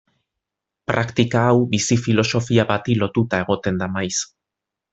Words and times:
Praktika 0.91 1.43
hau 1.49 1.59
bizi-filosofia 1.75 2.65
bati 2.73 2.97
lotuta 3.05 3.43
egoten 3.45 3.79
da 3.83 3.91
maiz. 3.99 4.13